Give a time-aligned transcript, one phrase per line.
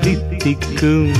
[0.00, 1.12] தித்திக்கும்.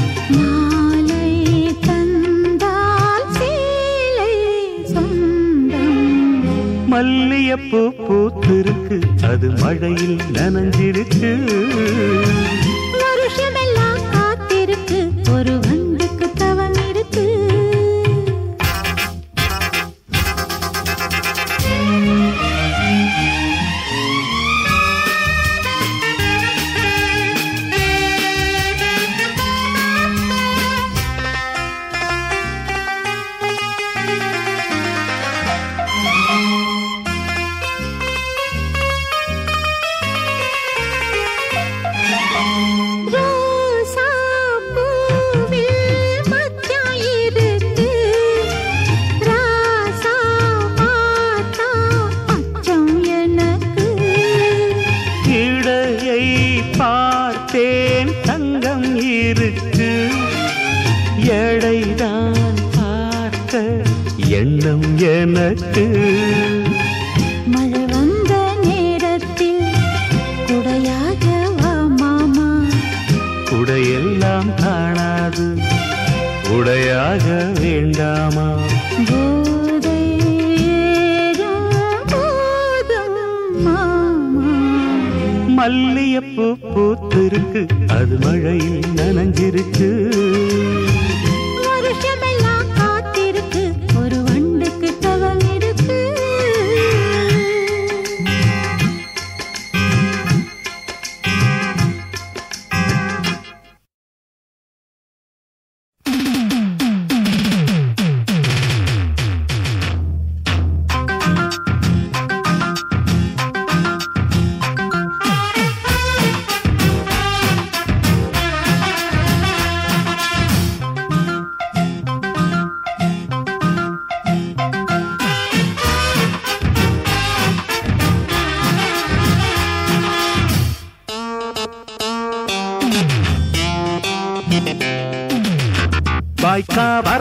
[6.90, 8.98] மல்லியப்பூ பூத்திருக்கு
[9.30, 11.32] அது மழையில் நனைஞ்சிருக்கு.
[56.76, 60.08] பார்த்தேன் தங்கம் இருக்கு.
[61.20, 63.62] எடைதான் பார்க்க
[64.28, 65.86] எண்ணம் எனக்கு.
[67.47, 69.72] மழை வந்த நேரத்தில்
[70.47, 71.56] குடையாக
[71.97, 72.62] மாமா.
[73.50, 75.58] உடையெல்லாம் காணாது.
[76.50, 78.63] உடையாக வேண்டாமா?
[86.74, 87.88] பூத்திருக்கு.
[87.88, 89.88] அது மழையில் நனைஞ்சிருக்கு.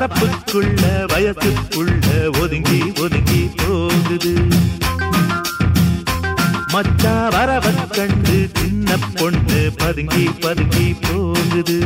[0.04, 2.08] பரப்புக்குள்ள வயசுக்குள்ள
[2.42, 4.32] ஒதுங்கி ஒதுங்கி போகுது.
[6.74, 11.78] மச்சா வரவன் கண்டு சின்ன பொண்ணு பதுங்கி பதுங்கி போகுது.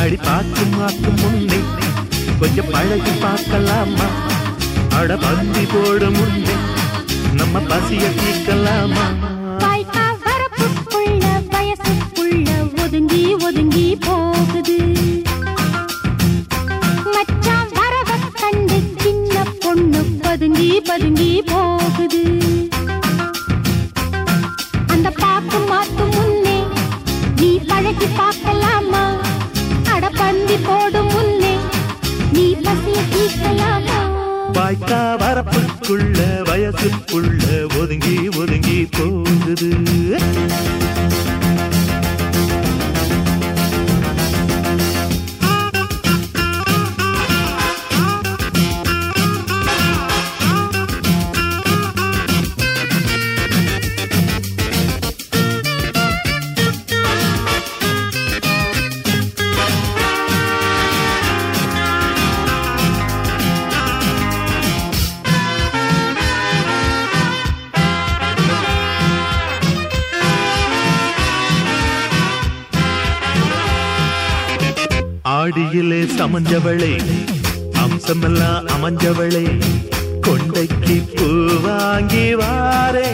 [0.00, 1.60] அடி பார்க்கும் பார்க்கும் முன்னே
[2.40, 4.08] கொஞ்சம் பழகி பார்க்கலாமா?
[4.96, 6.56] அட பந்தி போட முன்னே
[7.32, 9.06] நம்ம பசிய தீர்க்கலாமா?
[20.62, 22.20] பதுங்கி பதுங்கி போகுது.
[24.94, 26.58] அந்த பாக்கு மாத்து முன்னே
[27.40, 29.02] நீ பழகி பார்க்கலாமா?
[29.94, 31.52] அட பந்தி போடும் முன்னே
[32.36, 33.98] நீ பசிய தீர்க்கலாமா?
[34.58, 36.18] வாய்க்கா வரப்புக்குள்ள
[36.50, 37.42] வயசுக்குள்ள
[37.80, 39.70] ஒதுங்கி ஒதுங்கி போகுது.
[75.74, 76.90] ஆடியிலே சமஞ்சவளே
[77.82, 79.44] அம்சமெல்லாம் அமைஞ்சவளே
[80.26, 81.28] கொண்டைக்கு பூ
[81.64, 83.08] வாங்கி வாரே.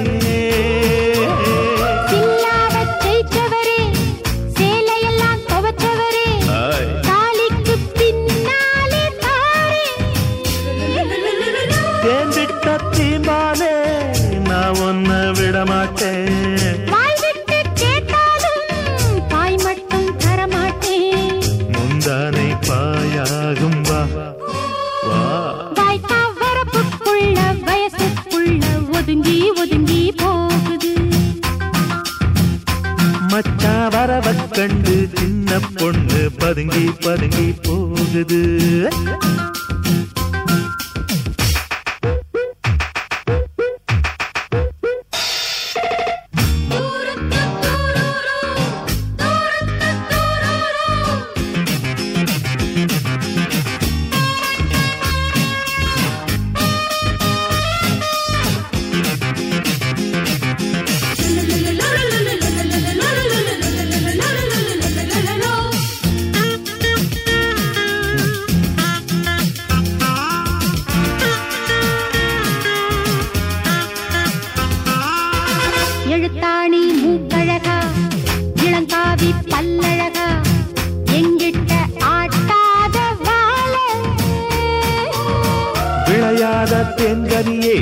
[86.83, 87.77] தென்கனியே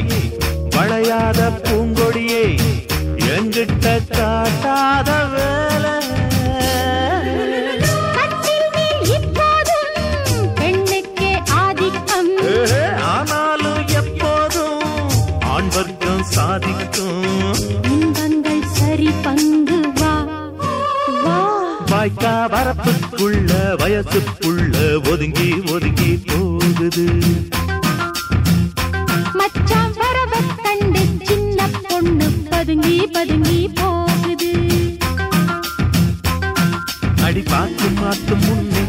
[0.70, 2.44] வளையாத பூங்கொடியே
[3.34, 5.94] எங்கிட்ட காட்டாத வேலை.
[13.02, 15.10] ஆனாலும் எப்போதும்
[15.40, 17.54] ஆண் வர்க்கம் சாதிக்கும்.
[17.82, 20.14] இன்பங்கள் சரி பங்கு வா.
[21.24, 21.36] வா.
[21.90, 24.76] வாய்க்கா வரப்புக்குள்ள வயசுக்குள்ள
[25.10, 27.06] ஒதுங்கி ஒதுங்கி போகுது.
[33.14, 34.50] பதுங்கி போகுது.
[37.26, 38.84] அடி பார்த்து பார்த்து முன்னே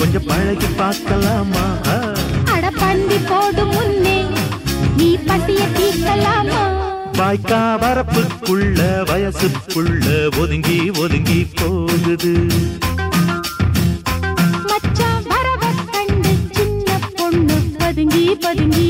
[0.00, 1.64] கொஞ்சம் பழகி பார்க்கலாமா?
[2.54, 4.16] அட பந்தி போடும் முன்னே
[4.96, 6.62] நீ பட்டிய தீர்க்கலாமா?
[7.20, 8.80] வாய்க்கா வரப்புக்குள்ள
[9.10, 10.06] வயசுக்குள்ள
[10.42, 12.34] ஒதுங்கி ஒதுங்கி போகுது.
[17.80, 18.88] பதுங்கி பதுங்கி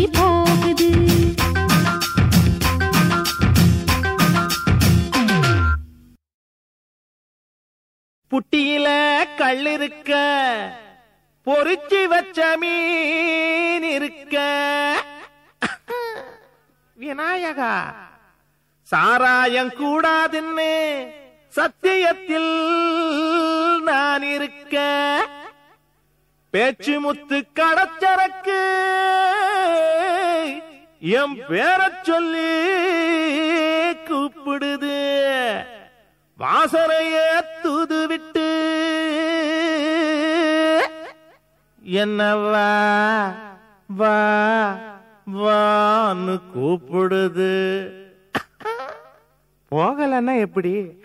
[8.38, 8.88] புட்டியில
[9.36, 10.12] கல் இருக்க
[11.46, 14.36] பொறிச்சி வச்ச மீன் இருக்க.
[17.00, 17.72] விநாயகா
[18.82, 20.72] சாராயம் கூடாதுன்னு
[21.56, 22.52] சத்தியத்தில்
[23.88, 24.76] நான் இருக்க.
[26.50, 28.60] பேச்சு முத்து கடச்சரக்கு
[31.00, 32.52] என் பேரச் சொல்லி
[34.08, 34.96] கூப்பிடுது.
[36.38, 37.28] வாசரையே
[37.62, 38.27] தூது விட்டு
[41.88, 42.68] என்னவா?
[43.86, 44.16] வா
[45.32, 47.88] வான்னு கூப்பிடுது.
[49.70, 51.02] போகலன்னா எப்படி?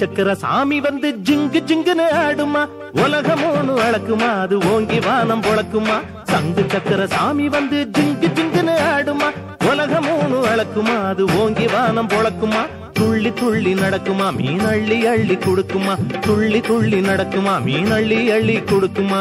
[0.00, 2.62] சக்கர சாமி வந்து ஜிங்கு ஜிங்குன்னு ஆடுமா?
[3.02, 5.96] உலகமோனு அழக்குமா அது ஓங்கி வானம் பொழக்குமா
[6.30, 9.28] சங்கு சக்கர சாமி வந்து ஜிங்கு ஜிங்குன்னு ஆடுமா?
[9.70, 12.62] உலகமோனு அழக்குமா அது ஓங்கி வானம் பொழக்குமா
[12.98, 14.26] துள்ளி துள்ளி நடக்குமா?
[14.36, 15.94] மீன் அள்ளி அள்ளி கொடுக்குமா?
[16.26, 17.54] துள்ளி துள்ளி நடக்குமா?
[17.66, 19.20] மீன் அள்ளி அள்ளி கொடுக்குமா?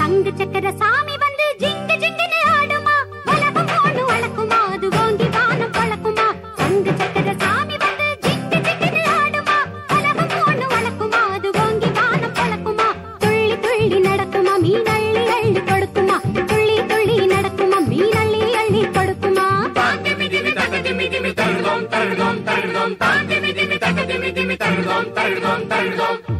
[0.00, 2.39] சங்கு சக்கர சாமி வந்து ஜிங்கு ஜிங்குன்னு
[24.70, 26.39] Targidon, Targidon, Targidon.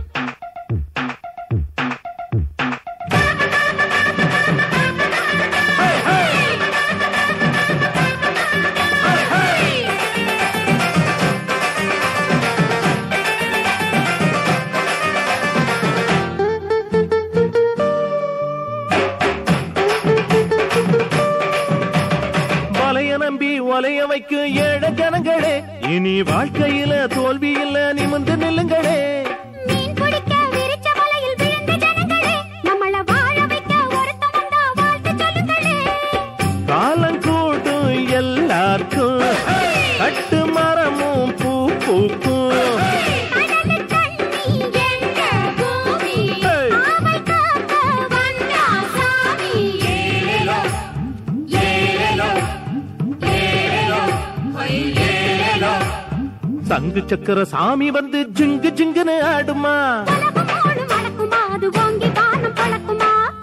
[57.20, 59.72] சக்கர சாமி வந்து ஜிங்கு ஜிங்குன்னு ஆடுமா?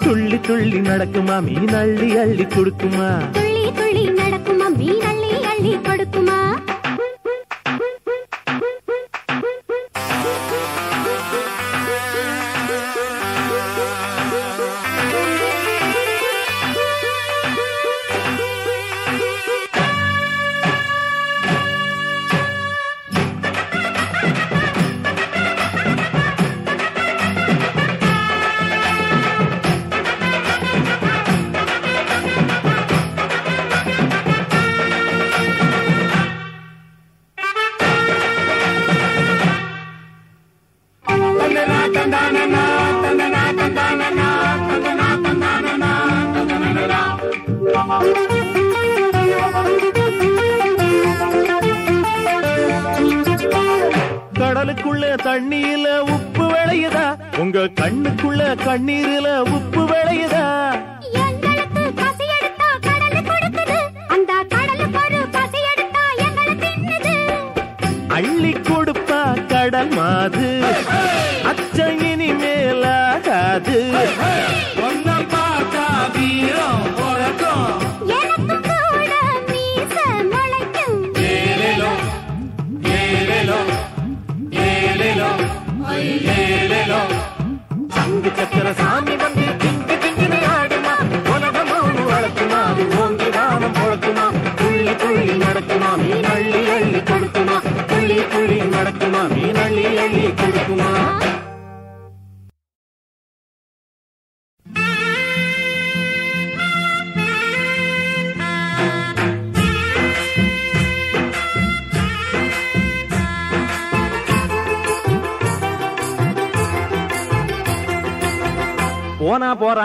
[0.06, 1.36] துள்ளி துள்ளி நடக்குமா?
[1.48, 3.10] மீன் அள்ளி அள்ளி கொடுக்குமா?
[3.38, 4.68] துள்ளி துள்ளி நடக்குமா?
[4.80, 6.40] மீன் அள்ளி அள்ளி கொடுக்குமா?
[68.18, 69.22] அள்ளி கொடுப்பா
[69.52, 70.50] கடல் மாது
[71.50, 73.80] அச்சம் இனிமேலாகாது.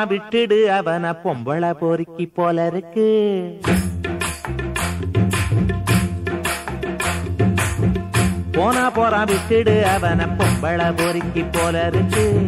[0.04, 3.08] விட்டுடு அவன பொம்பளை பொறுக்கி போல இருக்கு.
[8.52, 12.46] போனா போறான் விட்டுடு அவன பொம்பளை பொறுக்கி போல இருக்கு.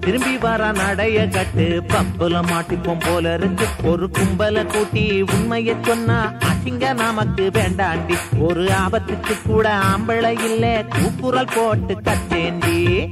[0.00, 3.66] திரும்பி வர நடைய கட்டு பப்புல மாட்டிப்போம் போல இருக்கு.
[3.82, 8.14] ஒரு கும்பல கூட்டி உண்மையை சொன்னா அசிங்க நமக்கு வேண்டாண்டி.
[8.38, 13.08] ஒரு ஆபத்துக்கு கூட ஆம்பளை இல்ல கூப்புரல் போட்டு கத்தேண்டி.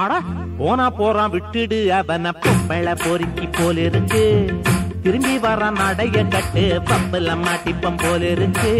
[0.00, 0.18] ஆடா.
[0.58, 4.24] போனா போறான் விட்டுடு அவன பொம்பளை பொறுக்கி போல இருக்கு
[5.02, 8.72] திரும்பி வரான் அடைய கட்டு பப்புல மாட்டிப்பம் போல இருக்கு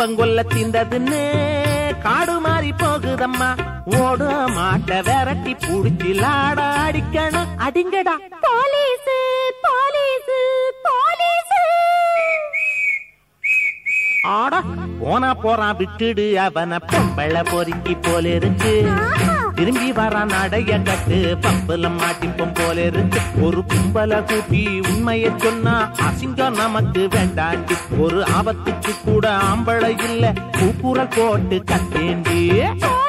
[0.00, 1.22] கம்பங்கொல்ல தீந்ததுன்னு
[2.04, 3.48] காடு மாறி போகுதம்மா.
[4.02, 7.50] ஓட மாட்ட விரட்டி புடிச்சு லாட அடிக்கணும்.
[7.66, 8.14] அடிங்கடா.
[8.46, 9.10] Police
[9.66, 10.30] police
[10.86, 11.52] police.
[14.38, 14.62] ஆட
[15.02, 18.74] போனா போறான் விட்டுடு அவன பொம்பளை பொறுக்கி போல இருக்கு
[19.60, 21.38] திரும்பி வர நடைய கட்டு.
[21.40, 23.20] பம்புல மாட்டிப்போம் போல இருக்கு.
[23.40, 27.74] ஒரு கும்பல கூட்டி உண்மையை சொன்னா அசிங்கம் நமக்கு வேண்டாண்டி.
[27.98, 30.32] ஒரு ஆபத்துக்கு கூட ஆம்பளை இல்ல.
[30.52, 32.99] கூப்புற போட்டு கட்டேண்டி.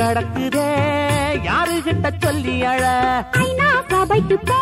[0.00, 0.68] கிடக்குதே?
[1.42, 2.84] யாரு கிட்ட சொல்லி அழ?
[3.30, 4.60] ஐநா சபைக்கு போ.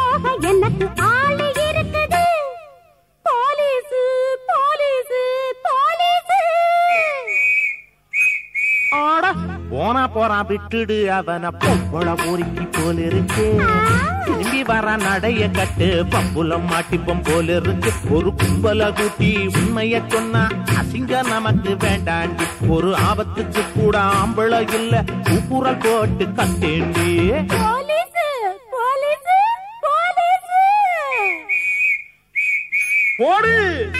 [10.49, 13.45] விட்டுடு அவன பொம்பளை பொறுக்கி போல இருக்கு
[14.25, 20.43] திரும்பி வரான் நடைய கட்டு பம்புலம் மாட்டிப்போம் போல இருக்கு ஒரு கும்பல கூட்டி உண்மைய சொன்னா
[20.79, 22.45] அசிங்க நமக்கு வேண்டாண்டி.
[22.69, 27.11] ஒரு ஆபத்துக்கு கூட ஆம்பளை இல்ல கூக்குரல் போட்டு கட்டேண்டி
[33.19, 33.97] போலீஸ்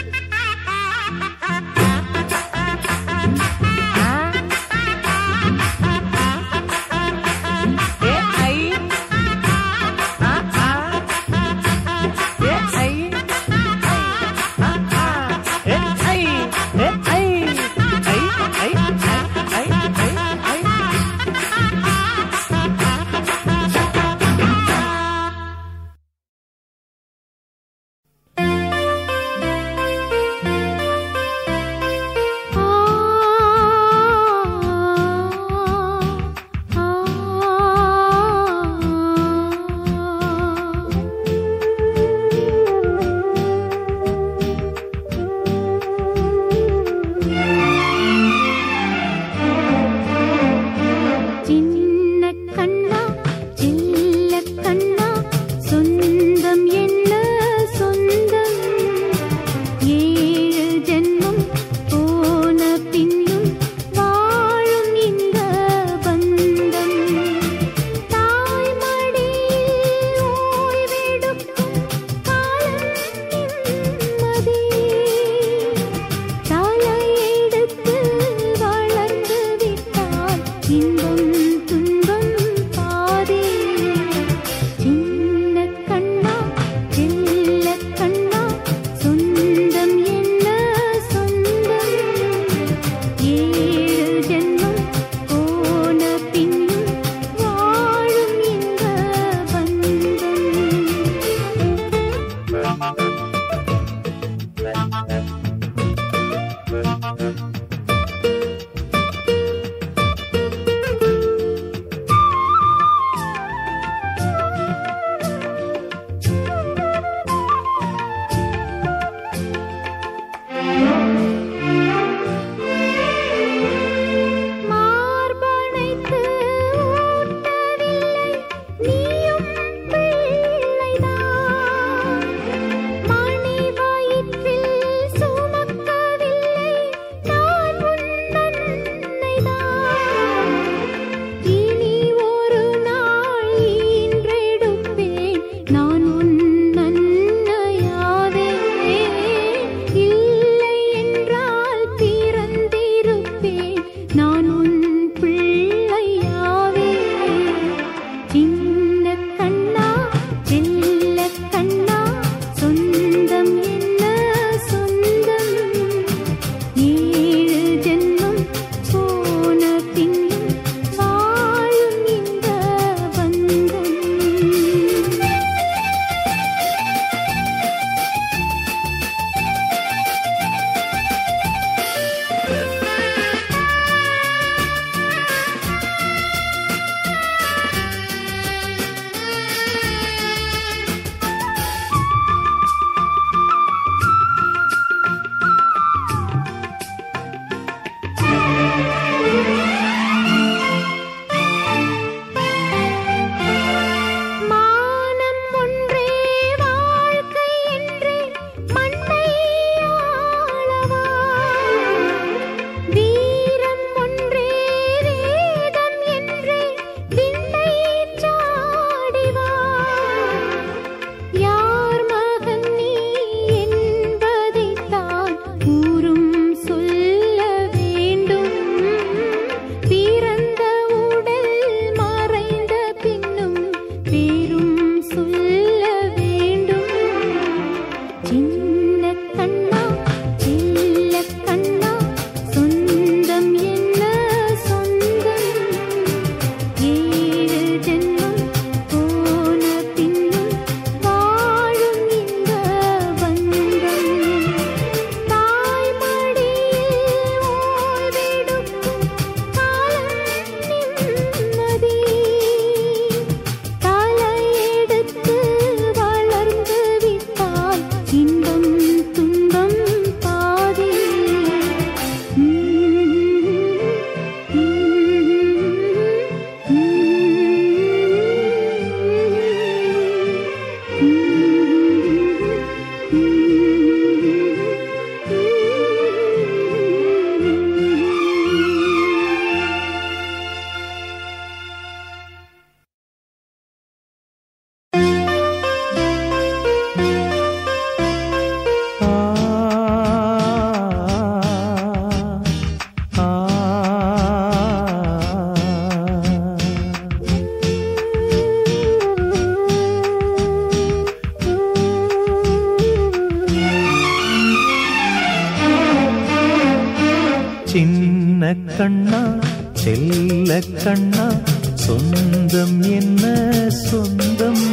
[317.71, 319.35] சின்ன கண்ணா
[319.73, 321.31] செல்ல கண்ணா
[321.73, 323.25] சொந்தம் என்ன
[323.69, 324.63] சொந்தம்?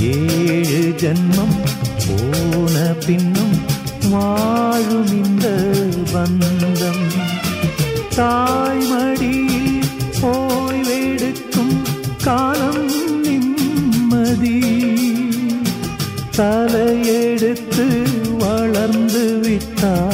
[0.00, 1.56] ஏழு ஜன்மம்
[2.04, 3.56] போன பின்னும்
[4.10, 5.48] வாழும் இந்த
[6.12, 7.04] பந்தம்.
[8.16, 9.82] தாய்மடியில்
[10.22, 11.76] ஓய்வெடுக்கும்
[12.22, 14.58] காலம் நிம்மதி.
[16.36, 17.86] தலையெடுத்து
[18.38, 20.13] வளர்ந்து விட்டார்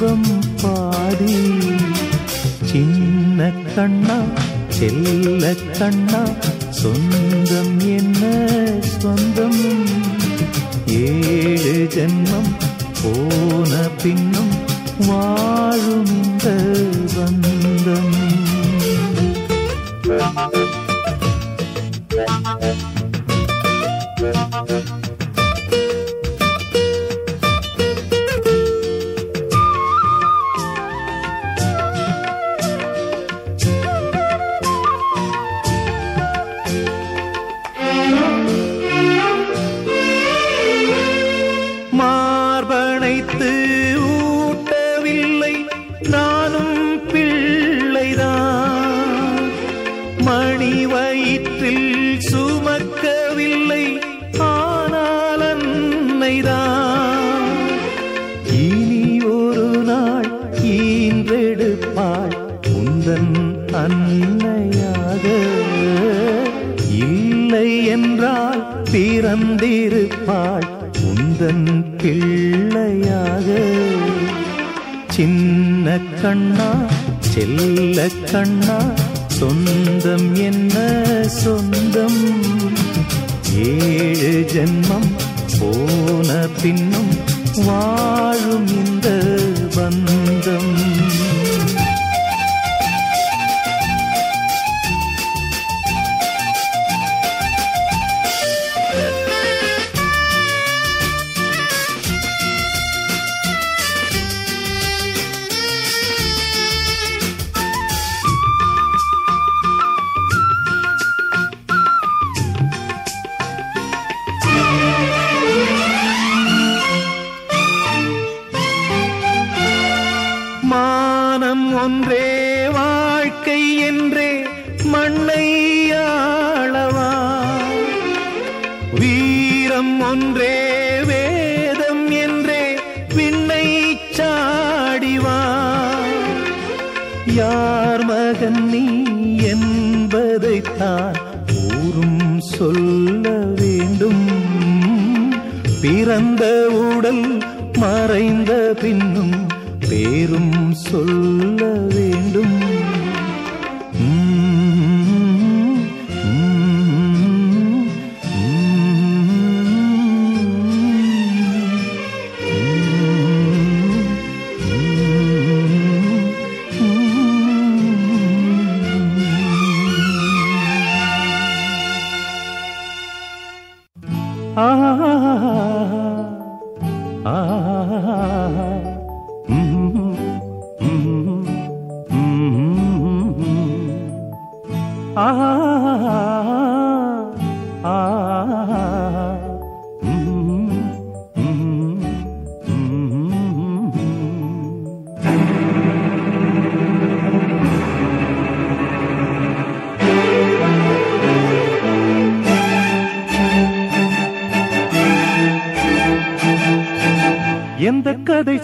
[0.00, 0.28] துன்பம்
[0.60, 1.34] பாடி
[2.62, 3.40] சின்ன
[3.74, 4.16] கண்ணா
[4.68, 5.42] செல்ல
[5.78, 6.20] கண்ணா
[6.78, 8.22] சொந்தம் என்ன
[8.94, 9.60] சொந்தம்?
[11.00, 12.50] ஏழு ஜென்மம்
[13.00, 14.54] போன பின்னும்
[15.00, 16.46] வாழும் இந்த
[17.14, 18.16] பந்தம்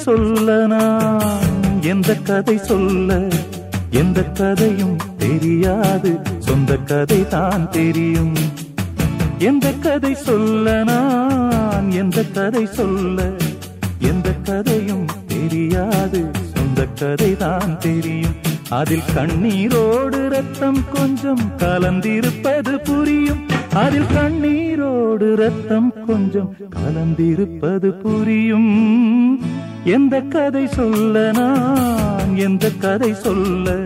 [0.07, 1.21] சொல்ல நான்?
[1.83, 3.29] எந்த கதை சொல்ல?
[3.91, 6.19] எந்த கதையும் தெரியாது.
[6.39, 8.33] சொந்த கதை தான் தெரியும்.
[9.39, 11.91] எந்த கதை சொல்ல நான்?
[11.91, 13.31] எந்த கதை சொல்ல?
[13.99, 16.31] எந்த கதையும் தெரியாது.
[16.55, 18.35] சொந்த கதை தான் தெரியும்.
[18.71, 23.41] அதில் கண்ணீரோடு ரத்தம் கொஞ்சம் கலந்திருப்பது புரியும்.
[23.75, 29.65] அதில் கண்ணீரோடு ரத்தம் கொஞ்சம் கலந்திருப்பது புரியும்.
[29.87, 32.37] எந்த கதை சொல்ல நான்?
[32.37, 33.85] எந்த கதை சொல்ல?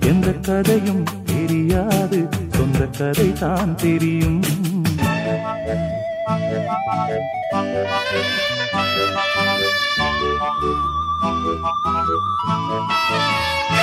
[0.00, 2.28] எந்த கதையும் தெரியாது.
[2.48, 4.42] சொந்த கதை தான் தெரியும்.
[13.68, 13.77] கை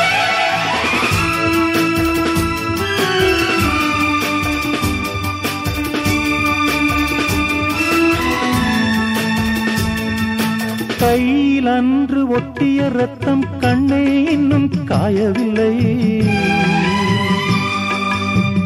[11.05, 15.73] கையில் அன்று ஒட்டிய ரத்தம் கண்ணே இன்னும் காயவில்லை.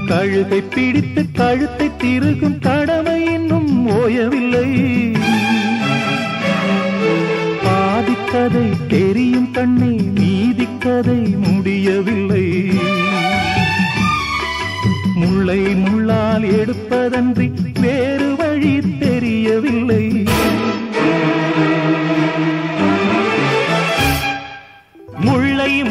[0.07, 4.69] கழுகை பிடித்து கழுத்தை திருகும் கடமை இன்னும் ஓயவில்லை.
[7.63, 12.71] பாதிக்கதை தெரியும் கண்ணே மீதிக்கதை முடியவில்லை.
[15.15, 20.37] முள்ளை முள்ளால் எடுப்பதன்றி வேறு வழி தெரியவில்லை.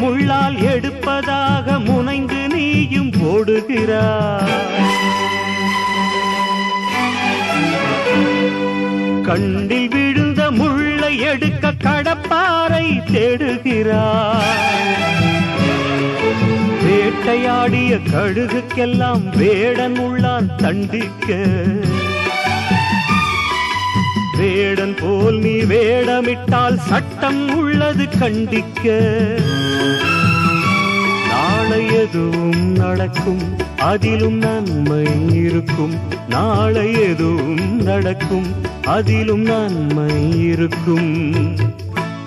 [0.09, 4.53] முள்ளால் எடுப்பதாக முனைந்து நீயும் ஓடுகிறாய்
[9.27, 14.55] கண்ணில் விழுந்த முள்ளை எடுக்க கடப்பாரை தேடுகிறாய்.
[16.83, 21.37] வேட்டையாடிய கழுகுக்கெல்லாம் வேடன் உள்ளான் தண்டிக்க.
[24.39, 28.85] வேடன் போல் நீ வேடமிட்டால் சட்டம் உள்ளது கண்டிக்க.
[31.29, 33.43] நாளை எதுவும் நடக்கும்
[33.77, 35.05] அதிலும் நன்மை
[35.43, 35.95] இருக்கும்.
[36.29, 38.49] நாளை எதுவும் நடக்கும்
[38.85, 40.13] அதிலும் நன்மை
[40.45, 41.11] இருக்கும்.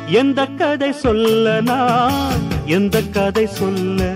[0.06, 4.14] எந்த கதை சொல்ல நான் எந்த கதை சொல்ல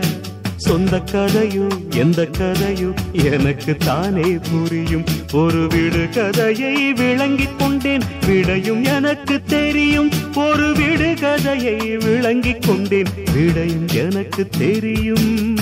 [0.57, 5.05] சொந்த கதையும் எந்த கதையும் எனக்கு தானே புரியும்.
[5.33, 10.11] ஒரு வீடு கதையை விளங்கிக் கொண்டேன் விடையும் எனக்கு தெரியும்.
[10.35, 15.57] ஒரு வீடு கதையை விளங்கிக் கொண்டேன் விடையும் எனக்கு தெரியும்.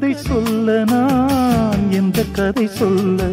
[0.00, 3.28] கதை சொல்ல நான் எந்த கதை சொல்ல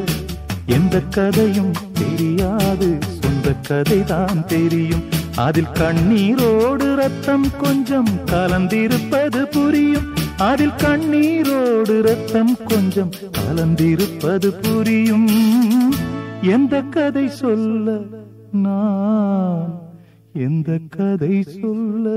[0.65, 2.97] எந்த கதையும் தெரியாது.
[3.01, 5.03] சொந்த கதை தான் தெரியும்.
[5.35, 10.07] அதில் கண்ணீரோடு ரத்தம் கொஞ்சம் கலந்திருப்பது புரியும்.
[10.37, 15.29] அதில் கண்ணீரோடு ரத்தம் கொஞ்சம் கலந்திருப்பது புரியும்.
[16.41, 17.99] எந்த கதை சொல்ல
[18.51, 19.79] நான்
[20.33, 22.09] எந்த கதை சொல்ல